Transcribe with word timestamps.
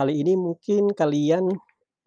Kali 0.00 0.16
ini 0.16 0.32
mungkin 0.32 0.96
kalian 0.96 1.44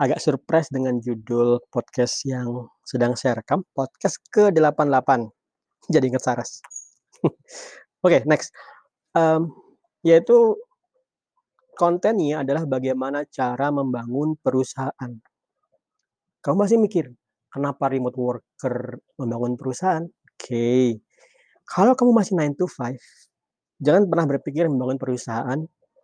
agak 0.02 0.18
surprise 0.18 0.66
dengan 0.74 0.98
judul 0.98 1.62
podcast 1.70 2.26
yang 2.26 2.66
sedang 2.82 3.14
saya 3.14 3.38
rekam, 3.38 3.62
podcast 3.70 4.18
ke-88. 4.34 5.30
Jadi 5.94 6.10
inget 6.10 6.26
Saras. 6.26 6.58
Oke, 8.02 8.26
next. 8.26 8.50
Mmm, 9.14 9.46
yaitu 10.02 10.58
kontennya 11.78 12.42
adalah 12.42 12.66
bagaimana 12.66 13.30
cara 13.30 13.70
membangun 13.70 14.42
perusahaan. 14.42 15.12
Kamu 16.42 16.66
masih 16.66 16.82
mikir, 16.82 17.14
kenapa 17.54 17.94
remote 17.94 18.18
worker 18.18 19.06
membangun 19.22 19.54
perusahaan? 19.54 20.02
Oke, 20.34 20.98
kalau 21.70 21.94
kamu 21.94 22.10
masih 22.10 22.42
9 22.42 22.58
to 22.58 22.66
5, 22.66 22.98
jangan 23.86 24.10
pernah 24.10 24.26
berpikir 24.26 24.66
membangun 24.66 24.98
perusahaan, 24.98 25.62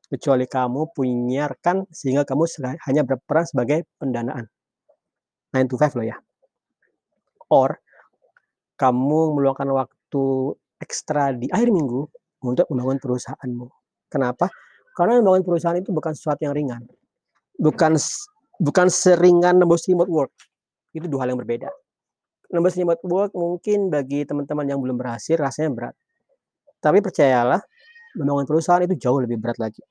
kecuali 0.10 0.50
kamu 0.50 0.90
punya 0.92 1.46
rekan 1.46 1.86
sehingga 1.94 2.26
kamu 2.26 2.50
hanya 2.90 3.06
berperan 3.06 3.46
sebagai 3.46 3.86
pendanaan. 4.02 4.50
9 5.54 5.70
to 5.70 5.78
5 5.78 5.98
loh 5.98 6.06
ya. 6.06 6.18
Or, 7.50 7.78
kamu 8.78 9.38
meluangkan 9.38 9.70
waktu 9.70 10.24
ekstra 10.82 11.34
di 11.34 11.50
akhir 11.50 11.70
minggu 11.70 12.10
untuk 12.46 12.66
membangun 12.74 12.98
perusahaanmu. 13.02 13.68
Kenapa? 14.10 14.50
Karena 14.98 15.22
membangun 15.22 15.46
perusahaan 15.46 15.78
itu 15.78 15.94
bukan 15.94 16.14
sesuatu 16.18 16.42
yang 16.46 16.54
ringan. 16.58 16.82
Bukan 17.60 17.98
bukan 18.60 18.88
seringan 18.90 19.62
nembus 19.62 19.86
remote 19.90 20.10
work. 20.10 20.34
Itu 20.94 21.06
2 21.06 21.22
hal 21.22 21.34
yang 21.34 21.42
berbeda. 21.42 21.70
Nembus 22.50 22.74
remote 22.78 23.04
work 23.06 23.32
mungkin 23.38 23.94
bagi 23.94 24.26
teman-teman 24.26 24.66
yang 24.66 24.82
belum 24.82 24.98
berhasil 24.98 25.38
rasanya 25.38 25.70
berat. 25.70 25.96
Tapi 26.80 27.04
percayalah, 27.04 27.62
membangun 28.18 28.48
perusahaan 28.48 28.82
itu 28.82 28.96
jauh 28.98 29.20
lebih 29.22 29.38
berat 29.38 29.60
lagi. 29.60 29.84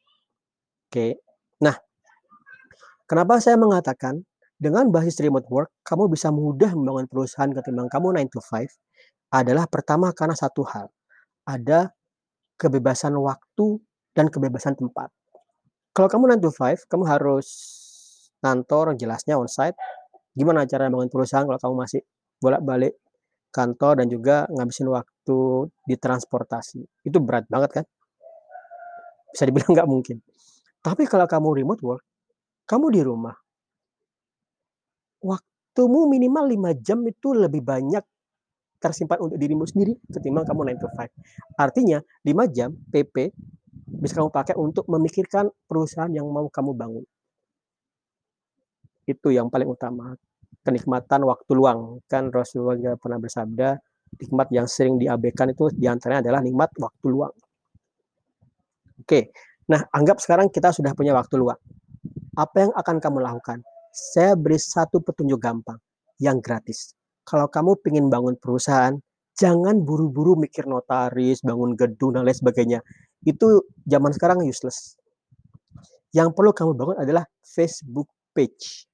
Oke. 0.88 1.20
Nah, 1.60 1.76
kenapa 3.04 3.44
saya 3.44 3.60
mengatakan 3.60 4.24
dengan 4.56 4.88
basis 4.88 5.20
remote 5.20 5.44
work, 5.52 5.68
kamu 5.84 6.08
bisa 6.08 6.32
mudah 6.32 6.72
membangun 6.72 7.04
perusahaan 7.04 7.52
ketimbang 7.52 7.92
kamu 7.92 8.16
9 8.16 8.32
to 8.32 8.40
5, 8.40 8.72
adalah 9.28 9.68
pertama 9.68 10.16
karena 10.16 10.32
satu 10.32 10.64
hal, 10.64 10.88
ada 11.44 11.92
kebebasan 12.56 13.12
waktu 13.20 13.84
dan 14.16 14.32
kebebasan 14.32 14.80
tempat. 14.80 15.12
Kalau 15.92 16.08
kamu 16.08 16.40
9 16.40 16.48
to 16.48 16.50
5, 16.56 16.88
kamu 16.88 17.04
harus 17.04 17.48
kantor 18.40 18.96
jelasnya 18.96 19.36
onsite. 19.36 19.76
Gimana 20.32 20.64
cara 20.64 20.88
bangun 20.88 21.12
perusahaan 21.12 21.44
kalau 21.44 21.60
kamu 21.60 21.74
masih 21.84 22.00
bolak-balik 22.40 22.96
kantor 23.52 24.00
dan 24.00 24.06
juga 24.08 24.48
ngabisin 24.48 24.88
waktu 24.88 25.38
di 25.84 25.94
transportasi. 26.00 26.80
Itu 27.04 27.20
berat 27.20 27.44
banget 27.52 27.82
kan? 27.82 27.84
Bisa 29.36 29.44
dibilang 29.44 29.72
nggak 29.76 29.88
mungkin. 29.90 30.27
Tapi 30.88 31.04
kalau 31.04 31.28
kamu 31.28 31.60
remote 31.60 31.84
work, 31.84 32.02
kamu 32.64 32.86
di 32.96 33.04
rumah. 33.04 33.36
Waktumu 35.20 36.08
minimal 36.08 36.48
5 36.72 36.80
jam 36.80 37.04
itu 37.04 37.36
lebih 37.36 37.60
banyak 37.60 38.00
tersimpan 38.80 39.20
untuk 39.20 39.36
dirimu 39.36 39.68
sendiri 39.68 40.00
ketimbang 40.08 40.48
kamu 40.48 40.72
9 40.72 40.80
to 40.80 40.88
5. 40.88 41.60
Artinya 41.60 42.00
5 42.24 42.56
jam 42.56 42.72
PP 42.72 43.36
bisa 44.00 44.16
kamu 44.16 44.32
pakai 44.32 44.56
untuk 44.56 44.88
memikirkan 44.88 45.52
perusahaan 45.68 46.08
yang 46.08 46.24
mau 46.32 46.48
kamu 46.48 46.72
bangun. 46.72 47.04
Itu 49.04 49.28
yang 49.28 49.52
paling 49.52 49.68
utama, 49.68 50.16
kenikmatan 50.64 51.20
waktu 51.28 51.52
luang. 51.52 52.00
Kan 52.08 52.32
Rasulullah 52.32 52.80
juga 52.80 52.96
pernah 52.96 53.20
bersabda, 53.20 53.76
nikmat 54.24 54.48
yang 54.56 54.64
sering 54.64 54.96
diabaikan 54.96 55.52
itu 55.52 55.68
di 55.76 55.84
antaranya 55.84 56.24
adalah 56.24 56.40
nikmat 56.40 56.72
waktu 56.80 57.06
luang. 57.12 57.34
Oke, 59.04 59.36
nah 59.68 59.84
anggap 59.92 60.18
sekarang 60.18 60.48
kita 60.48 60.72
sudah 60.72 60.96
punya 60.96 61.12
waktu 61.12 61.36
luang. 61.38 61.60
Apa 62.34 62.68
yang 62.68 62.72
akan 62.72 62.96
kamu 62.98 63.18
lakukan? 63.20 63.60
Saya 63.92 64.38
beri 64.38 64.56
satu 64.56 65.02
petunjuk 65.02 65.42
gampang, 65.42 65.76
yang 66.22 66.38
gratis. 66.38 66.94
Kalau 67.26 67.50
kamu 67.50 67.76
pengen 67.82 68.06
bangun 68.08 68.38
perusahaan, 68.38 68.94
jangan 69.36 69.82
buru-buru 69.82 70.38
mikir 70.38 70.64
notaris, 70.64 71.42
bangun 71.42 71.74
gedung, 71.74 72.14
dan 72.16 72.24
lain 72.24 72.36
sebagainya. 72.36 72.80
Itu 73.26 73.66
zaman 73.84 74.14
sekarang 74.14 74.46
useless. 74.46 74.96
Yang 76.14 76.32
perlu 76.32 76.54
kamu 76.54 76.72
bangun 76.78 76.96
adalah 77.02 77.24
Facebook 77.42 78.08
page. 78.32 78.86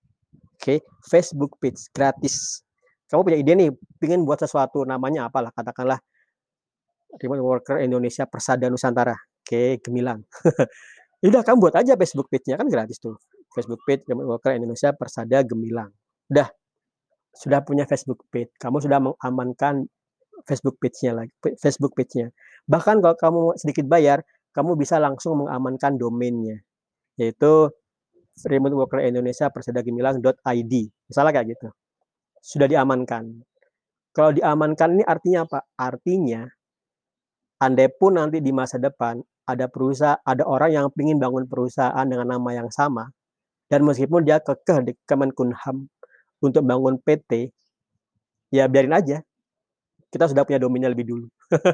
Oke, 0.56 0.80
Facebook 1.04 1.60
page 1.60 1.78
gratis. 1.92 2.64
Kamu 3.12 3.22
punya 3.22 3.38
ide 3.38 3.52
nih, 3.52 3.70
pengen 4.00 4.24
buat 4.24 4.40
sesuatu, 4.40 4.82
namanya 4.88 5.28
apalah, 5.28 5.52
katakanlah 5.52 6.00
Remote 7.20 7.44
Worker 7.44 7.76
Indonesia 7.78 8.26
Persada 8.26 8.66
Nusantara. 8.66 9.14
Oke, 9.44 9.76
gemilang. 9.84 10.24
Udah 11.28 11.44
kamu 11.44 11.68
buat 11.68 11.76
aja 11.76 11.92
Facebook 12.00 12.32
page-nya, 12.32 12.56
kan 12.56 12.64
gratis 12.64 12.96
tuh. 12.96 13.20
Facebook 13.52 13.84
page 13.84 14.08
Remote 14.08 14.28
Worker 14.32 14.56
Indonesia 14.56 14.96
Persada 14.96 15.44
Gemilang. 15.44 15.92
Udah, 16.32 16.48
sudah 17.36 17.60
punya 17.60 17.84
Facebook 17.84 18.24
page, 18.32 18.48
kamu 18.56 18.80
sudah 18.80 19.04
mengamankan 19.04 19.84
Facebook 20.48 20.80
page-nya 20.80 21.12
lagi 21.12 21.32
Facebook 21.60 21.92
page-nya. 21.92 22.32
Bahkan 22.64 23.04
kalau 23.04 23.16
kamu 23.20 23.42
sedikit 23.60 23.84
bayar, 23.84 24.24
kamu 24.56 24.80
bisa 24.80 24.96
langsung 24.96 25.44
mengamankan 25.44 26.00
domainnya, 26.00 26.64
yaitu 27.20 27.68
Remote 28.48 28.74
Worker 28.74 29.04
Indonesia 29.04 29.52
Persada 29.52 29.84
Gemilang.id, 29.84 30.72
misalnya 31.06 31.32
kayak 31.36 31.46
gitu. 31.52 31.68
Sudah 32.40 32.66
diamankan. 32.66 33.44
Kalau 34.14 34.30
diamankan 34.32 34.98
ini 34.98 35.04
artinya 35.04 35.44
apa? 35.46 35.58
Artinya, 35.74 36.46
andai 37.62 37.90
pun 37.90 38.14
nanti 38.18 38.38
di 38.38 38.50
masa 38.54 38.78
depan 38.78 39.18
ada 39.44 39.68
perusahaan 39.68 40.20
ada 40.24 40.44
orang 40.44 40.70
yang 40.72 40.86
ingin 40.96 41.20
bangun 41.20 41.44
perusahaan 41.44 42.04
dengan 42.08 42.36
nama 42.36 42.50
yang 42.52 42.68
sama, 42.72 43.08
dan 43.68 43.84
meskipun 43.84 44.24
dia 44.24 44.40
kekeh 44.40 44.78
di 44.84 44.92
Kemenkumham 45.08 45.88
untuk 46.44 46.62
bangun 46.64 47.00
PT, 47.00 47.52
ya 48.52 48.68
biarin 48.68 48.92
aja. 48.92 49.18
Kita 50.12 50.30
sudah 50.30 50.46
punya 50.46 50.62
domainnya 50.62 50.92
lebih 50.92 51.10
dulu. 51.10 51.26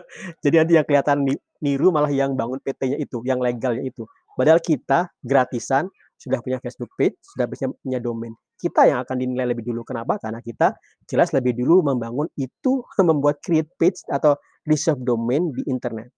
Jadi 0.44 0.54
nanti 0.56 0.72
yang 0.72 0.86
kelihatan 0.88 1.28
ni 1.28 1.36
niru 1.60 1.92
malah 1.92 2.08
yang 2.08 2.32
bangun 2.32 2.56
PT-nya 2.64 2.97
itu, 2.97 3.20
yang 3.28 3.36
legalnya 3.36 3.84
itu. 3.84 4.08
Padahal 4.32 4.64
kita 4.64 5.12
gratisan 5.20 5.92
sudah 6.16 6.41
punya 6.41 6.56
Facebook 6.60 6.88
page, 6.97 7.16
sudah 7.20 7.44
punya 7.84 8.00
domain. 8.00 8.32
Kita 8.56 8.88
yang 8.88 9.04
akan 9.04 9.16
dinilai 9.16 9.52
lebih 9.52 9.69
dulu. 9.69 9.84
Kenapa? 9.84 10.16
Karena 10.20 10.41
kita 10.41 10.72
jelas 11.04 11.32
lebih 11.37 11.52
dulu 11.56 11.84
membangun 11.84 12.28
itu, 12.41 12.81
membuat 13.08 13.44
create 13.44 13.69
page 13.76 14.00
atau 14.08 14.37
reserve 14.64 15.00
domain 15.04 15.52
di 15.52 15.64
internet. 15.69 16.08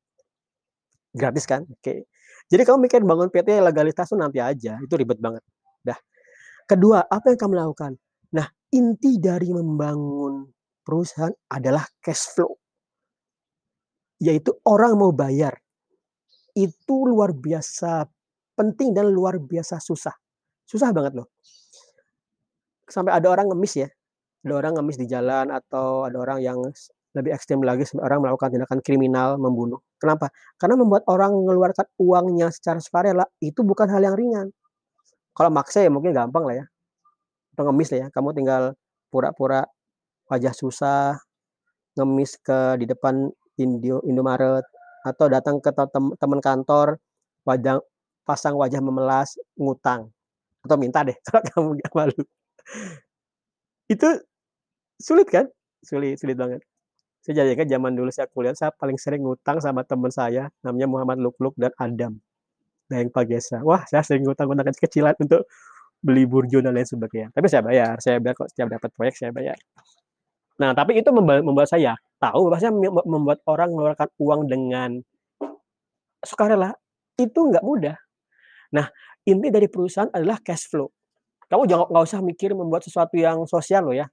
Gratis 1.12 1.44
kan? 1.44 1.68
Oke. 1.68 2.08
Jadi 2.48 2.62
kamu 2.64 2.88
mikir 2.88 3.00
bangun 3.04 3.28
PT 3.28 3.60
legalitas 3.60 4.08
tuh 4.08 4.18
nanti 4.18 4.40
aja, 4.40 4.80
itu 4.80 4.94
ribet 4.96 5.20
banget. 5.20 5.44
Dah. 5.84 5.96
Kedua, 6.68 7.04
apa 7.04 7.32
yang 7.32 7.38
kamu 7.38 7.54
lakukan? 7.56 7.92
Nah, 8.32 8.48
inti 8.72 9.20
dari 9.20 9.52
membangun 9.52 10.48
perusahaan 10.82 11.32
adalah 11.52 11.84
cash 12.00 12.32
flow. 12.32 12.56
Yaitu 14.20 14.56
orang 14.64 14.96
mau 14.96 15.12
bayar. 15.12 15.56
Itu 16.52 17.08
luar 17.08 17.32
biasa 17.32 18.04
penting 18.56 18.92
dan 18.92 19.08
luar 19.08 19.40
biasa 19.40 19.80
susah. 19.80 20.12
Susah 20.68 20.92
banget 20.92 21.16
loh. 21.16 21.28
Sampai 22.88 23.16
ada 23.16 23.28
orang 23.32 23.48
ngemis 23.48 23.72
ya, 23.80 23.88
ada 24.44 24.54
orang 24.60 24.76
ngemis 24.76 25.00
di 25.00 25.06
jalan 25.08 25.48
atau 25.48 26.04
ada 26.04 26.20
orang 26.20 26.44
yang 26.44 26.58
lebih 27.16 27.32
ekstrem 27.32 27.64
lagi 27.64 27.88
orang 27.96 28.20
melakukan 28.20 28.52
tindakan 28.52 28.80
kriminal, 28.84 29.40
membunuh. 29.40 29.80
Kenapa? 30.02 30.34
Karena 30.58 30.74
membuat 30.74 31.06
orang 31.06 31.30
mengeluarkan 31.30 31.86
uangnya 32.02 32.50
secara 32.50 32.82
sukarela 32.82 33.22
itu 33.38 33.62
bukan 33.62 33.86
hal 33.86 34.02
yang 34.02 34.18
ringan. 34.18 34.50
Kalau 35.30 35.50
maksa 35.54 35.86
ya 35.86 35.90
mungkin 35.94 36.10
gampang 36.10 36.42
lah 36.42 36.56
ya, 36.58 36.64
atau 37.54 37.62
ngemis 37.70 37.88
lah 37.94 37.98
ya, 38.04 38.08
kamu 38.10 38.34
tinggal 38.34 38.62
pura-pura 39.14 39.62
wajah 40.26 40.50
susah, 40.52 41.22
ngemis 41.96 42.36
ke 42.42 42.82
di 42.82 42.86
depan 42.90 43.30
Indio 43.62 44.02
Indomaret, 44.04 44.66
atau 45.06 45.26
datang 45.30 45.62
ke 45.62 45.70
tem 45.70 46.04
teman 46.18 46.40
kantor, 46.42 46.98
wajah 47.46 47.78
pasang 48.26 48.58
wajah 48.58 48.82
memelas, 48.82 49.38
ngutang, 49.54 50.10
atau 50.66 50.76
minta 50.78 51.06
deh 51.06 51.16
kalau 51.30 51.42
kamu 51.46 51.68
nggak 51.78 51.92
malu. 51.94 52.20
Itu 53.86 54.08
sulit 54.98 55.28
kan? 55.30 55.46
Sulit 55.84 56.18
sulit 56.22 56.36
banget. 56.38 56.71
Jadi 57.22 57.54
ingat 57.54 57.70
zaman 57.70 57.94
dulu 57.94 58.10
saya 58.10 58.26
kuliah, 58.26 58.50
saya 58.50 58.74
paling 58.74 58.98
sering 58.98 59.22
ngutang 59.22 59.62
sama 59.62 59.86
teman 59.86 60.10
saya, 60.10 60.50
namanya 60.66 60.90
Muhammad 60.90 61.22
Lukluk 61.22 61.54
dan 61.54 61.70
Adam, 61.78 62.18
Daeng 62.90 63.14
Pagesa. 63.14 63.62
Wah, 63.62 63.86
saya 63.86 64.02
sering 64.02 64.26
ngutang-ngutang 64.26 64.66
kecil-kecilan 64.74 65.14
untuk 65.22 65.46
beli 66.02 66.26
burjo 66.26 66.58
dan 66.58 66.74
lain 66.74 66.82
sebagainya. 66.82 67.30
Tapi 67.30 67.46
saya 67.46 67.62
bayar, 67.62 67.94
saya 68.02 68.18
bayar 68.18 68.34
kok 68.34 68.50
setiap 68.50 68.74
dapat 68.74 68.90
proyek 68.90 69.14
saya 69.14 69.30
bayar. 69.30 69.54
Nah, 70.58 70.74
tapi 70.74 70.98
itu 70.98 71.14
membuat 71.14 71.70
saya 71.70 71.94
tahu 72.18 72.50
bahwasanya 72.50 72.74
membuat 73.06 73.38
orang 73.46 73.70
mengeluarkan 73.70 74.10
uang 74.18 74.40
dengan 74.50 74.90
sukarela 76.26 76.74
itu 77.18 77.38
nggak 77.38 77.62
mudah. 77.62 77.94
Nah, 78.74 78.90
inti 79.22 79.50
dari 79.54 79.70
perusahaan 79.70 80.10
adalah 80.10 80.42
cash 80.42 80.66
flow. 80.66 80.90
Kamu 81.46 81.70
jangan 81.70 81.86
nggak 81.86 82.04
usah 82.06 82.20
mikir 82.22 82.50
membuat 82.54 82.82
sesuatu 82.82 83.14
yang 83.14 83.46
sosial 83.46 83.86
loh 83.86 83.94
ya. 83.94 84.10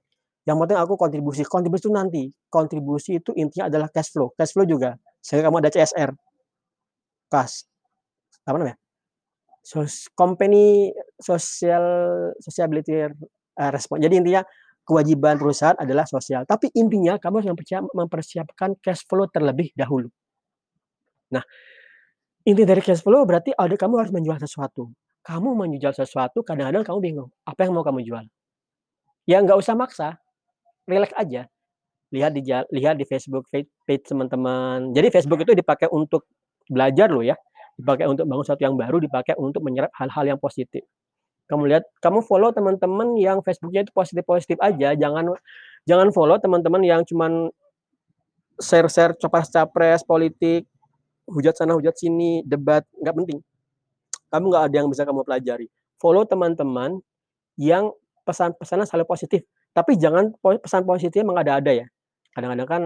Yang 0.48 0.56
penting 0.64 0.78
aku 0.80 0.94
kontribusi. 0.96 1.42
Kontribusi 1.44 1.82
itu 1.88 1.92
nanti. 1.92 2.22
Kontribusi 2.48 3.10
itu 3.20 3.30
intinya 3.36 3.68
adalah 3.68 3.88
cash 3.92 4.12
flow. 4.12 4.32
Cash 4.36 4.56
flow 4.56 4.64
juga. 4.64 4.96
Sehingga 5.20 5.48
kamu 5.48 5.60
ada 5.60 5.70
CSR. 5.72 6.10
Kas. 7.28 7.68
Apa 8.44 8.56
namanya? 8.56 8.80
sos 9.60 10.08
company 10.16 10.90
social 11.20 11.84
sociability 12.40 13.06
uh, 13.06 13.70
respon. 13.70 14.00
Jadi 14.00 14.14
intinya 14.20 14.42
kewajiban 14.82 15.36
perusahaan 15.36 15.76
adalah 15.78 16.08
sosial, 16.08 16.48
tapi 16.48 16.72
intinya 16.74 17.20
kamu 17.20 17.44
harus 17.44 17.48
mempersiapkan 17.94 18.74
cash 18.80 19.06
flow 19.06 19.28
terlebih 19.30 19.70
dahulu. 19.76 20.10
Nah, 21.30 21.44
inti 22.42 22.66
dari 22.66 22.82
cash 22.82 23.04
flow 23.04 23.22
berarti 23.22 23.54
ada 23.54 23.76
kamu 23.76 23.94
harus 24.00 24.10
menjual 24.10 24.40
sesuatu. 24.40 24.90
Kamu 25.20 25.52
menjual 25.52 25.92
sesuatu 25.92 26.40
kadang-kadang 26.40 26.82
kamu 26.82 26.98
bingung, 26.98 27.30
apa 27.44 27.68
yang 27.68 27.76
mau 27.76 27.84
kamu 27.84 28.02
jual? 28.02 28.24
Ya 29.28 29.38
nggak 29.44 29.60
usah 29.60 29.76
maksa, 29.76 30.16
rileks 30.90 31.14
aja. 31.14 31.46
Lihat 32.10 32.34
di 32.34 32.42
lihat 32.74 32.98
di 32.98 33.06
Facebook 33.06 33.46
page 33.86 34.04
teman-teman. 34.10 34.90
Jadi 34.90 35.14
Facebook 35.14 35.46
itu 35.46 35.54
dipakai 35.54 35.86
untuk 35.94 36.26
belajar 36.66 37.06
loh 37.06 37.22
ya, 37.22 37.38
dipakai 37.78 38.10
untuk 38.10 38.26
bangun 38.26 38.42
sesuatu 38.42 38.62
yang 38.66 38.74
baru, 38.74 38.98
dipakai 38.98 39.38
untuk 39.38 39.62
menyerap 39.62 39.94
hal-hal 39.94 40.34
yang 40.34 40.38
positif. 40.42 40.82
Kamu 41.50 41.66
lihat, 41.66 41.82
kamu 41.98 42.22
follow 42.22 42.54
teman-teman 42.54 43.18
yang 43.18 43.42
Facebooknya 43.42 43.82
itu 43.82 43.90
positif-positif 43.90 44.54
aja, 44.62 44.94
jangan 44.94 45.34
jangan 45.82 46.14
follow 46.14 46.38
teman-teman 46.38 46.82
yang 46.86 47.02
cuman 47.02 47.50
share-share 48.62 49.18
capres-capres 49.18 50.06
politik, 50.06 50.70
hujat 51.26 51.58
sana 51.58 51.74
hujat 51.74 51.98
sini, 51.98 52.46
debat, 52.46 52.86
nggak 53.02 53.14
penting. 53.18 53.38
Kamu 54.30 54.46
nggak 54.46 54.64
ada 54.70 54.74
yang 54.78 54.88
bisa 54.90 55.02
kamu 55.02 55.26
pelajari. 55.26 55.66
Follow 55.98 56.22
teman-teman 56.22 57.02
yang 57.58 57.90
pesan-pesannya 58.22 58.86
selalu 58.86 59.10
positif, 59.10 59.42
tapi 59.76 59.96
jangan 59.96 60.34
pesan 60.40 60.82
positifnya 60.84 61.26
mengada-ada 61.26 61.72
ya. 61.84 61.86
Kadang-kadang 62.34 62.68
kan 62.68 62.82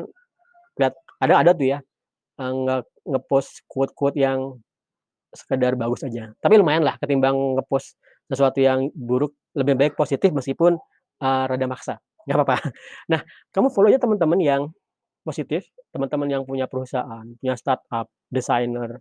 lihat 0.80 0.94
ada 1.22 1.34
ada 1.40 1.50
tuh 1.54 1.66
ya 1.70 1.78
eh, 2.40 2.52
nge 2.52 2.76
ngepost 3.04 3.68
quote-quote 3.68 4.16
yang 4.16 4.58
sekedar 5.34 5.74
bagus 5.74 6.06
aja. 6.06 6.32
Tapi 6.38 6.54
lumayan 6.56 6.86
lah 6.86 6.96
ketimbang 6.96 7.58
ngepost 7.58 7.98
sesuatu 8.30 8.62
yang 8.62 8.88
buruk, 8.96 9.36
lebih 9.52 9.76
baik 9.76 9.94
positif 9.98 10.32
meskipun 10.32 10.78
uh, 11.20 11.44
rada 11.44 11.66
maksa. 11.68 12.00
Nggak 12.24 12.38
apa-apa. 12.40 12.56
Nah, 13.12 13.20
kamu 13.52 13.68
follow 13.68 13.92
aja 13.92 14.00
teman-teman 14.00 14.40
yang 14.40 14.62
positif, 15.26 15.68
teman-teman 15.92 16.28
yang 16.30 16.42
punya 16.48 16.64
perusahaan, 16.64 17.24
punya 17.36 17.54
startup, 17.58 18.08
desainer, 18.32 19.00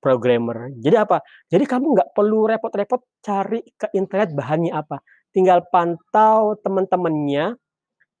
programmer. 0.00 0.72
Jadi 0.76 0.96
apa? 0.96 1.20
Jadi 1.48 1.64
kamu 1.64 1.86
nggak 1.96 2.08
perlu 2.16 2.48
repot-repot 2.48 3.00
cari 3.20 3.60
ke 3.76 3.92
internet 3.96 4.32
bahannya 4.32 4.72
apa. 4.72 5.00
Tinggal 5.30 5.62
pantau 5.70 6.58
teman-temannya, 6.58 7.54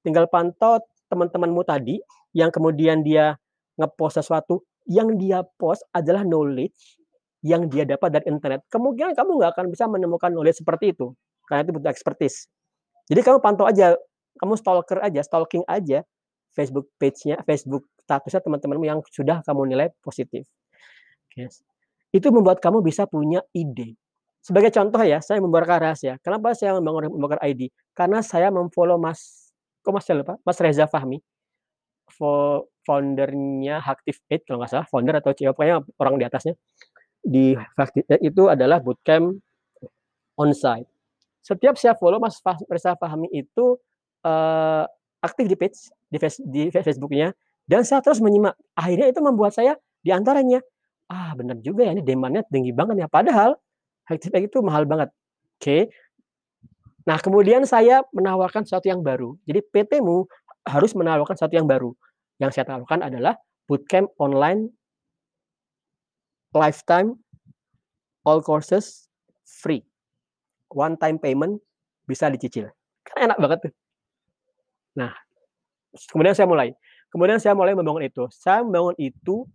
tinggal 0.06 0.30
pantau 0.30 0.78
teman-temanmu 1.10 1.66
tadi 1.66 1.98
yang 2.30 2.54
kemudian 2.54 3.02
dia 3.02 3.34
ngepost 3.74 4.22
sesuatu, 4.22 4.62
yang 4.86 5.18
dia 5.18 5.42
post 5.58 5.82
adalah 5.90 6.22
knowledge 6.22 7.00
yang 7.40 7.66
dia 7.66 7.88
dapat 7.88 8.20
dari 8.20 8.24
internet. 8.28 8.62
Kemungkinan 8.68 9.16
kamu 9.16 9.30
nggak 9.40 9.50
akan 9.56 9.66
bisa 9.72 9.88
menemukan 9.88 10.30
knowledge 10.30 10.60
seperti 10.60 10.92
itu, 10.92 11.10
karena 11.48 11.66
itu 11.66 11.72
butuh 11.74 11.90
expertise. 11.90 12.46
Jadi 13.10 13.20
kamu 13.26 13.42
pantau 13.42 13.66
aja, 13.66 13.96
kamu 14.38 14.54
stalker 14.54 15.02
aja, 15.02 15.20
stalking 15.24 15.64
aja 15.66 16.06
Facebook 16.54 16.90
page-nya, 16.98 17.42
Facebook 17.46 17.86
statusnya 18.02 18.42
teman-temanmu 18.42 18.86
yang 18.86 19.00
sudah 19.10 19.42
kamu 19.42 19.70
nilai 19.70 19.88
positif. 20.02 20.46
Yes. 21.34 21.62
Itu 22.10 22.34
membuat 22.34 22.58
kamu 22.58 22.82
bisa 22.82 23.06
punya 23.06 23.42
ide. 23.54 23.94
Sebagai 24.40 24.72
contoh 24.72 25.00
ya, 25.04 25.20
saya 25.20 25.36
membongkar 25.38 25.80
rahasia. 25.80 26.16
Kenapa 26.24 26.56
saya 26.56 26.72
membangun 26.80 27.12
membongkar 27.12 27.40
ID? 27.44 27.68
Karena 27.92 28.24
saya 28.24 28.48
memfollow 28.48 28.96
Mas, 28.96 29.52
kok 29.84 29.92
Mas 29.92 30.08
lupa? 30.08 30.40
Mas 30.42 30.56
Reza 30.56 30.88
Fahmi, 30.88 31.20
foundernya 32.84 33.84
Active 33.84 34.18
Aid 34.32 34.48
kalau 34.48 34.64
nggak 34.64 34.70
salah, 34.72 34.86
founder 34.88 35.14
atau 35.20 35.36
CEO, 35.36 35.52
pokoknya 35.52 35.84
orang 36.00 36.14
di 36.16 36.24
atasnya. 36.24 36.54
Di 37.20 37.52
itu 38.24 38.42
adalah 38.48 38.80
bootcamp 38.80 39.36
onsite. 40.40 40.88
Setiap 41.44 41.76
saya 41.76 41.92
follow 41.96 42.16
Mas 42.16 42.40
Reza 42.68 42.96
Fahmi 42.96 43.28
itu 43.32 43.76
uh, 44.24 44.84
aktif 45.20 45.44
di 45.48 45.56
page 45.56 45.76
di, 46.08 46.16
di 46.48 46.62
Facebooknya 46.72 47.36
dan 47.68 47.84
saya 47.84 48.00
terus 48.00 48.24
menyimak. 48.24 48.56
Akhirnya 48.72 49.12
itu 49.12 49.20
membuat 49.20 49.52
saya 49.52 49.76
di 50.00 50.10
antaranya, 50.16 50.64
ah 51.12 51.36
benar 51.36 51.60
juga 51.60 51.84
ya 51.84 51.92
ini 51.92 52.00
demandnya 52.00 52.40
tinggi 52.48 52.72
banget 52.72 53.04
ya. 53.04 53.08
Padahal 53.08 53.60
Active 54.10 54.34
itu 54.42 54.58
mahal 54.60 54.84
banget. 54.84 55.14
Oke. 55.56 55.62
Okay. 55.62 55.82
Nah 57.06 57.16
kemudian 57.22 57.62
saya 57.64 58.02
menawarkan 58.10 58.66
sesuatu 58.66 58.90
yang 58.90 59.00
baru. 59.00 59.38
Jadi 59.46 59.62
PT-mu 59.70 60.26
harus 60.66 60.92
menawarkan 60.98 61.38
sesuatu 61.38 61.54
yang 61.54 61.70
baru. 61.70 61.94
Yang 62.42 62.58
saya 62.58 62.64
tawarkan 62.68 63.06
adalah 63.06 63.38
bootcamp 63.70 64.10
online 64.18 64.74
lifetime 66.50 67.14
all 68.26 68.42
courses 68.42 69.06
free. 69.46 69.86
One 70.70 70.98
time 70.98 71.22
payment 71.22 71.62
bisa 72.06 72.26
dicicil. 72.30 72.70
Kan 73.06 73.30
enak 73.30 73.38
banget 73.38 73.58
tuh. 73.70 73.72
Nah, 74.98 75.14
kemudian 76.10 76.34
saya 76.34 76.46
mulai. 76.50 76.74
Kemudian 77.10 77.38
saya 77.42 77.54
mulai 77.58 77.74
membangun 77.74 78.06
itu. 78.06 78.26
Saya 78.30 78.62
membangun 78.62 78.94
itu 78.98 79.46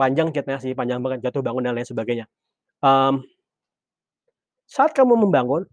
panjang 0.00 0.32
ceritanya 0.32 0.60
sih, 0.60 0.72
panjang 0.72 1.00
banget 1.04 1.28
jatuh 1.28 1.44
bangun 1.44 1.60
dan 1.64 1.76
lain 1.76 1.84
sebagainya. 1.84 2.26
Um, 2.80 3.24
saat 4.66 4.96
kamu 4.96 5.28
membangun, 5.28 5.68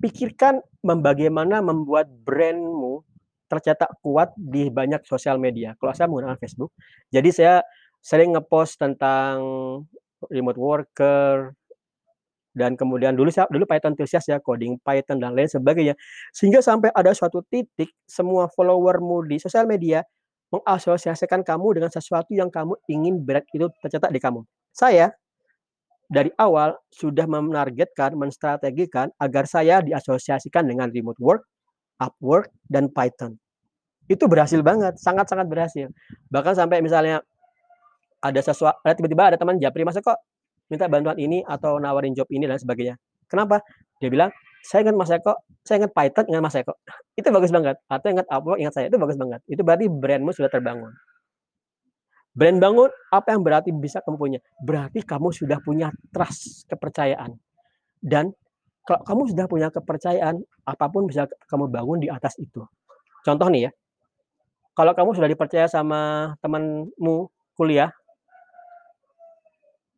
pikirkan 0.00 0.64
bagaimana 0.82 1.60
membuat 1.60 2.08
brandmu 2.08 3.04
tercetak 3.50 3.90
kuat 4.00 4.30
di 4.38 4.70
banyak 4.70 5.02
sosial 5.04 5.36
media. 5.36 5.74
Kalau 5.76 5.92
saya 5.92 6.06
menggunakan 6.06 6.38
Facebook, 6.38 6.70
jadi 7.10 7.30
saya 7.34 7.54
sering 8.00 8.32
ngepost 8.32 8.78
tentang 8.80 9.36
remote 10.30 10.56
worker, 10.56 11.52
dan 12.50 12.74
kemudian 12.74 13.14
dulu 13.14 13.30
saya 13.30 13.46
dulu 13.46 13.62
Python 13.66 13.94
enthusiast 13.94 14.26
ya, 14.26 14.42
coding 14.42 14.78
Python 14.82 15.22
dan 15.22 15.34
lain 15.38 15.46
sebagainya. 15.46 15.94
Sehingga 16.34 16.58
sampai 16.62 16.90
ada 16.94 17.14
suatu 17.14 17.42
titik 17.46 17.94
semua 18.06 18.50
followermu 18.50 19.26
di 19.30 19.38
sosial 19.38 19.70
media 19.70 20.02
mengasosiasikan 20.50 21.46
kamu 21.46 21.78
dengan 21.78 21.90
sesuatu 21.94 22.34
yang 22.34 22.50
kamu 22.50 22.74
ingin 22.90 23.22
berat 23.22 23.46
itu 23.54 23.70
tercetak 23.78 24.10
di 24.10 24.18
kamu. 24.18 24.42
Saya 24.74 25.14
dari 26.10 26.34
awal 26.42 26.74
sudah 26.90 27.24
menargetkan, 27.30 28.18
menstrategikan 28.18 29.14
agar 29.22 29.46
saya 29.46 29.78
diasosiasikan 29.78 30.66
dengan 30.66 30.90
remote 30.90 31.22
work, 31.22 31.46
Upwork, 32.02 32.50
dan 32.66 32.90
Python. 32.90 33.38
Itu 34.10 34.26
berhasil 34.26 34.58
banget, 34.58 34.98
sangat-sangat 34.98 35.46
berhasil. 35.46 35.86
Bahkan 36.34 36.58
sampai 36.58 36.82
misalnya 36.82 37.22
ada 38.18 38.40
sesuatu, 38.42 38.82
tiba-tiba 38.82 39.30
ada 39.30 39.38
teman 39.38 39.62
Japri, 39.62 39.86
masa 39.86 40.02
kok 40.02 40.18
minta 40.66 40.90
bantuan 40.90 41.14
ini 41.14 41.46
atau 41.46 41.78
nawarin 41.78 42.10
job 42.10 42.26
ini 42.34 42.50
dan 42.50 42.58
sebagainya. 42.58 42.98
Kenapa? 43.30 43.62
Dia 44.02 44.10
bilang, 44.10 44.34
saya 44.66 44.82
ingat 44.82 44.96
Mas 44.98 45.14
Eko, 45.14 45.38
saya 45.62 45.86
ingat 45.86 45.94
Python, 45.94 46.26
ingat 46.26 46.42
Mas 46.42 46.56
Eko. 46.58 46.74
Itu 47.14 47.30
bagus 47.30 47.54
banget. 47.54 47.78
Atau 47.86 48.10
ingat 48.10 48.26
Upwork, 48.26 48.58
ingat 48.58 48.74
saya. 48.74 48.90
Itu 48.90 48.98
bagus 48.98 49.14
banget. 49.14 49.40
Itu 49.46 49.62
berarti 49.62 49.86
brandmu 49.86 50.34
sudah 50.34 50.50
terbangun. 50.50 50.90
Brand 52.30 52.62
bangun, 52.62 52.90
apa 53.10 53.34
yang 53.34 53.42
berarti 53.42 53.74
bisa 53.74 53.98
kamu 54.06 54.16
punya? 54.16 54.38
Berarti 54.62 55.02
kamu 55.02 55.34
sudah 55.34 55.58
punya 55.58 55.90
trust, 56.14 56.66
kepercayaan. 56.70 57.34
Dan 57.98 58.30
kalau 58.86 59.02
kamu 59.02 59.22
sudah 59.34 59.46
punya 59.50 59.68
kepercayaan, 59.68 60.38
apa 60.62 60.86
pun 60.88 61.10
bisa 61.10 61.26
kamu 61.50 61.66
bangun 61.66 61.98
di 61.98 62.08
atas 62.08 62.38
itu. 62.38 62.62
Contoh 63.26 63.50
nih 63.50 63.68
ya, 63.68 63.70
kalau 64.78 64.94
kamu 64.94 65.10
sudah 65.18 65.28
dipercaya 65.28 65.66
sama 65.66 66.32
temanmu 66.40 67.28
kuliah, 67.58 67.90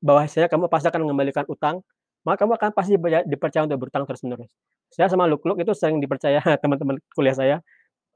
bahwasanya 0.03 0.51
kamu 0.51 0.67
pasti 0.67 0.91
akan 0.91 1.07
mengembalikan 1.07 1.47
utang, 1.47 1.85
maka 2.27 2.43
kamu 2.43 2.59
akan 2.59 2.71
pasti 2.75 2.99
dipercaya 3.29 3.62
untuk 3.69 3.87
berutang 3.87 4.03
terus-menerus. 4.09 4.51
Saya 4.91 5.07
sama 5.09 5.31
Luk-Luk 5.31 5.62
itu 5.62 5.73
sering 5.73 6.03
dipercaya 6.03 6.43
teman-teman 6.62 6.99
kuliah 7.15 7.37
saya, 7.37 7.57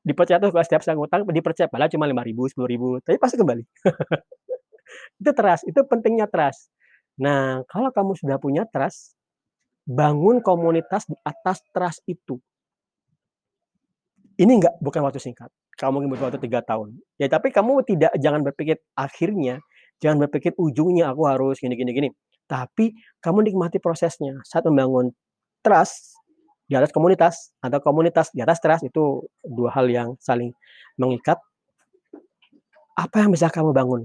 dipercaya 0.07 0.39
tuh 0.39 0.55
setiap 0.55 0.87
saya 0.87 0.95
ngutang 0.95 1.27
dipercaya 1.27 1.67
padahal 1.67 1.91
cuma 1.91 2.07
lima 2.07 2.23
ribu, 2.23 2.47
sepuluh 2.47 2.71
ribu, 2.71 2.89
tapi 3.03 3.19
pasti 3.19 3.35
kembali. 3.35 3.65
itu 5.21 5.31
trust, 5.35 5.63
itu 5.67 5.81
pentingnya 5.83 6.31
trust. 6.31 6.71
Nah, 7.19 7.67
kalau 7.67 7.91
kamu 7.91 8.15
sudah 8.15 8.39
punya 8.39 8.63
trust, 8.71 9.19
bangun 9.83 10.39
komunitas 10.39 11.11
di 11.11 11.19
atas 11.27 11.59
trust 11.75 12.07
itu. 12.07 12.39
Ini 14.39 14.63
enggak 14.63 14.79
bukan 14.79 15.03
waktu 15.03 15.19
singkat. 15.19 15.51
Kamu 15.75 15.99
mungkin 15.99 16.09
butuh 16.15 16.31
waktu 16.31 16.41
tiga 16.41 16.63
tahun. 16.63 16.95
Ya, 17.19 17.27
tapi 17.27 17.51
kamu 17.51 17.83
tidak 17.85 18.13
jangan 18.21 18.45
berpikir 18.47 18.79
akhirnya 18.95 19.61
Jangan 20.01 20.29
berpikir 20.29 20.53
ujungnya 20.61 21.09
aku 21.09 21.25
harus 21.25 21.57
gini 21.61 21.73
gini 21.77 21.93
gini. 21.97 22.09
Tapi 22.45 22.93
kamu 23.25 23.49
nikmati 23.49 23.81
prosesnya. 23.81 24.37
Saat 24.45 24.69
membangun 24.69 25.13
trust 25.65 26.16
di 26.67 26.75
atas 26.75 26.91
komunitas 26.91 27.55
atau 27.63 27.79
komunitas 27.79 28.35
di 28.35 28.43
atas 28.43 28.59
trust 28.59 28.85
itu 28.87 29.23
dua 29.47 29.71
hal 29.75 29.87
yang 29.87 30.09
saling 30.19 30.51
mengikat. 30.99 31.39
Apa 32.99 33.25
yang 33.25 33.31
bisa 33.31 33.47
kamu 33.49 33.71
bangun? 33.71 34.03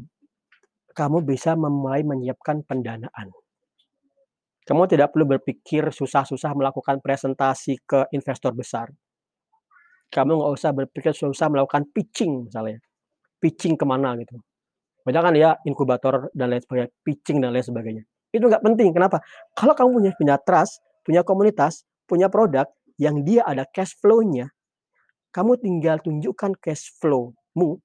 Kamu 0.92 1.24
bisa 1.24 1.56
memulai 1.56 2.04
menyiapkan 2.04 2.62
pendanaan. 2.68 3.32
Kamu 4.68 4.86
tidak 4.86 5.16
perlu 5.16 5.26
berpikir 5.38 5.90
susah-susah 5.90 6.54
melakukan 6.54 7.02
presentasi 7.02 7.82
ke 7.82 8.06
investor 8.14 8.54
besar. 8.54 8.92
Kamu 10.12 10.44
nggak 10.44 10.52
usah 10.54 10.72
berpikir 10.76 11.16
susah 11.16 11.48
melakukan 11.48 11.88
pitching 11.90 12.52
misalnya. 12.52 12.78
Pitching 13.40 13.80
ke 13.80 13.88
mana 13.88 14.14
gitu 14.20 14.38
banyak 15.02 15.22
kan 15.26 15.34
ya 15.34 15.50
inkubator 15.66 16.30
dan 16.38 16.54
lain 16.54 16.62
sebagainya, 16.62 16.90
pitching 17.02 17.38
dan 17.42 17.50
lain 17.54 17.66
sebagainya. 17.66 18.04
Itu 18.30 18.46
nggak 18.48 18.62
penting, 18.62 18.94
kenapa? 18.94 19.18
Kalau 19.58 19.74
kamu 19.74 19.90
punya 19.98 20.12
punya 20.14 20.36
trust, 20.38 20.80
punya 21.02 21.26
komunitas, 21.26 21.84
punya 22.06 22.28
produk 22.28 22.68
yang 23.02 23.26
dia 23.26 23.42
ada 23.46 23.66
cash 23.66 23.98
flow-nya, 23.98 24.50
kamu 25.34 25.58
tinggal 25.58 25.98
tunjukkan 26.04 26.60
cash 26.62 26.94
flow-mu 27.02 27.80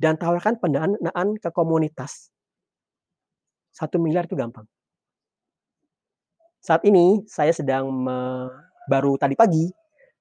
dan 0.00 0.16
tawarkan 0.16 0.56
pendanaan 0.58 1.36
ke 1.36 1.48
komunitas. 1.52 2.32
1.000.000.000 3.76 4.26
itu 4.26 4.36
gampang. 4.36 4.66
Saat 6.60 6.84
ini 6.84 7.24
saya 7.24 7.54
sedang 7.56 7.88
me 7.88 8.48
baru 8.90 9.16
tadi 9.16 9.32
pagi 9.38 9.70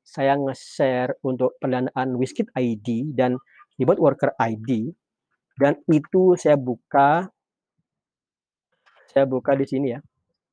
saya 0.06 0.40
nge-share 0.40 1.20
untuk 1.26 1.58
pendanaan 1.60 2.16
Wizkid 2.16 2.48
ID 2.56 3.12
dan 3.12 3.36
Remote 3.76 4.00
Worker 4.00 4.32
ID 4.40 4.94
dan 5.60 5.76
itu 5.92 6.40
saya 6.40 6.56
buka 6.56 7.28
saya 9.12 9.26
buka 9.26 9.58
di 9.58 9.66
sini 9.66 9.98
ya, 9.98 10.00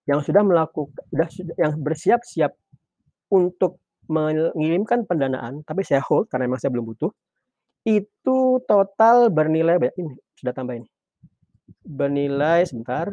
yang 0.08 0.24
sudah 0.24 0.42
melakukan 0.42 1.04
sudah 1.12 1.54
yang 1.60 1.76
bersiap-siap 1.78 2.56
untuk 3.32 3.82
mengirimkan 4.06 5.02
pendanaan, 5.06 5.66
tapi 5.66 5.82
saya 5.82 6.02
hold 6.02 6.30
karena 6.30 6.46
memang 6.46 6.62
saya 6.62 6.70
belum 6.70 6.86
butuh, 6.86 7.10
itu 7.86 8.38
total 8.66 9.30
bernilai 9.30 9.78
ini, 9.98 10.14
sudah 10.38 10.54
tambah 10.54 10.78
ini. 10.78 10.88
Bernilai 11.86 12.66
sebentar. 12.66 13.10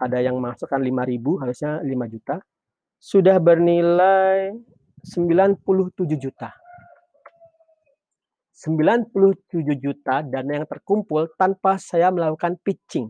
Ada 0.00 0.18
yang 0.24 0.40
masuk 0.40 0.66
kan 0.66 0.80
5.000 0.80 1.42
harusnya 1.44 1.70
5 1.84 2.14
juta. 2.14 2.40
Sudah 2.96 3.36
bernilai 3.36 4.54
97 5.04 6.16
juta. 6.16 6.50
97 8.60 9.64
juta 9.80 10.20
dana 10.20 10.52
yang 10.60 10.68
terkumpul 10.68 11.32
tanpa 11.36 11.80
saya 11.80 12.12
melakukan 12.12 12.60
pitching. 12.60 13.08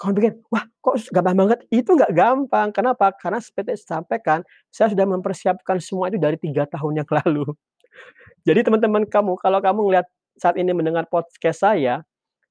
Kamu 0.00 0.12
pikir, 0.18 0.32
"Wah, 0.50 0.64
kok 0.82 0.96
gampang 1.14 1.36
banget?" 1.36 1.58
Itu 1.68 1.94
nggak 1.94 2.12
gampang. 2.12 2.68
Kenapa? 2.74 3.12
Karena 3.14 3.38
seperti 3.38 3.78
saya 3.78 4.00
sampaikan, 4.00 4.40
saya 4.72 4.90
sudah 4.90 5.06
mempersiapkan 5.06 5.78
semua 5.78 6.10
itu 6.10 6.18
dari 6.18 6.36
3 6.40 6.66
tahun 6.66 7.04
yang 7.04 7.08
lalu. 7.22 7.46
Jadi 8.42 8.60
teman-teman 8.66 9.06
kamu, 9.06 9.38
kalau 9.38 9.60
kamu 9.62 9.80
ngelihat 9.86 10.06
saat 10.40 10.56
ini 10.58 10.72
mendengar 10.74 11.06
podcast 11.06 11.62
saya 11.62 12.02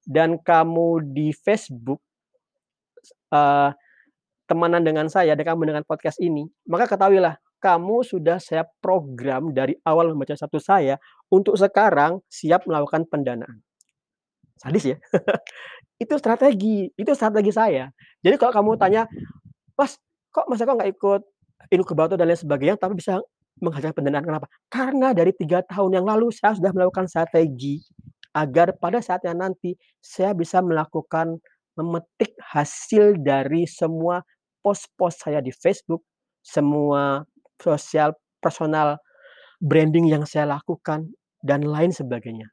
dan 0.06 0.38
kamu 0.40 1.02
di 1.12 1.34
Facebook 1.36 2.00
uh, 3.34 3.74
temanan 4.48 4.84
dengan 4.84 5.08
saya 5.08 5.36
dan 5.36 5.44
kamu 5.44 5.68
mendengar 5.68 5.84
podcast 5.84 6.20
ini, 6.22 6.48
maka 6.68 6.88
ketahuilah 6.88 7.36
kamu 7.62 8.02
sudah 8.02 8.42
saya 8.42 8.66
program 8.82 9.54
dari 9.54 9.78
awal 9.86 10.12
membaca 10.12 10.34
satu 10.34 10.58
saya 10.58 10.98
untuk 11.30 11.54
sekarang 11.56 12.20
siap 12.26 12.66
melakukan 12.66 13.06
pendanaan. 13.06 13.62
Sadis 14.58 14.94
ya? 14.94 14.98
itu 16.02 16.16
strategi, 16.18 16.90
itu 16.98 17.12
strategi 17.14 17.54
saya. 17.54 17.86
Jadi 18.26 18.36
kalau 18.42 18.54
kamu 18.58 18.72
tanya, 18.82 19.06
"Mas, 19.78 19.98
kok 20.34 20.48
Mas 20.50 20.62
Eko 20.64 20.74
nggak 20.78 20.92
ikut 20.98 21.22
inkubator 21.74 22.18
dan 22.18 22.30
lain 22.32 22.40
sebagainya, 22.40 22.76
tapi 22.82 22.98
bisa 22.98 23.22
menghasilkan 23.62 23.96
pendanaan, 24.02 24.26
kenapa?" 24.26 24.48
Karena 24.74 25.14
dari 25.14 25.32
tiga 25.38 25.62
tahun 25.70 26.02
yang 26.02 26.06
lalu 26.10 26.34
saya 26.34 26.58
sudah 26.58 26.74
melakukan 26.74 27.06
strategi 27.12 27.82
agar 28.34 28.74
pada 28.80 29.00
saatnya 29.04 29.36
nanti 29.36 29.76
saya 30.02 30.34
bisa 30.34 30.64
melakukan 30.64 31.38
memetik 31.78 32.36
hasil 32.42 33.20
dari 33.22 33.68
semua 33.68 34.24
post-post 34.64 35.26
saya 35.28 35.40
di 35.44 35.52
Facebook, 35.54 36.04
semua 36.44 37.26
sosial 37.62 38.14
personal 38.44 38.98
branding 39.62 40.10
yang 40.10 40.26
saya 40.26 40.50
lakukan, 40.50 41.10
dan 41.42 41.66
lain 41.66 41.90
sebagainya. 41.94 42.50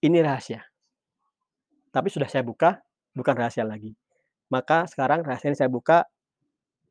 Ini 0.00 0.24
rahasia. 0.24 0.69
Tapi 1.90 2.08
sudah 2.10 2.30
saya 2.30 2.46
buka, 2.46 2.78
bukan 3.14 3.34
rahasia 3.34 3.66
lagi. 3.66 3.94
Maka 4.50 4.86
sekarang 4.86 5.22
rahasia 5.22 5.50
yang 5.50 5.58
saya 5.58 5.70
buka, 5.70 6.06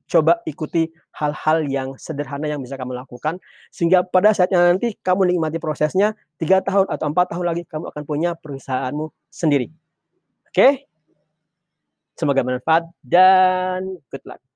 coba 0.10 0.42
ikuti 0.44 0.90
hal-hal 1.14 1.64
yang 1.70 1.90
sederhana 1.96 2.50
yang 2.50 2.60
bisa 2.60 2.76
kamu 2.76 2.98
lakukan, 2.98 3.38
sehingga 3.70 4.02
pada 4.02 4.34
saatnya 4.34 4.60
nanti 4.60 4.98
kamu 5.00 5.36
nikmati 5.36 5.62
prosesnya, 5.62 6.18
tiga 6.42 6.66
tahun 6.66 6.90
atau 6.90 7.06
empat 7.14 7.26
tahun 7.36 7.46
lagi 7.46 7.64
kamu 7.70 7.94
akan 7.94 8.04
punya 8.04 8.34
perusahaanmu 8.34 9.14
sendiri. 9.30 9.70
Oke? 10.50 10.90
Semoga 12.18 12.44
bermanfaat 12.44 12.90
dan 13.06 14.02
good 14.12 14.26
luck. 14.26 14.49